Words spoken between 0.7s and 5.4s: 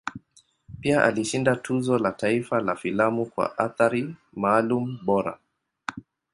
Pia alishinda Tuzo la Taifa la Filamu kwa Athari Maalum Bora.